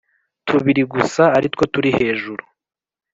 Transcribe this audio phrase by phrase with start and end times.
[0.47, 2.43] Tubiri gusa aritwo turi hejuru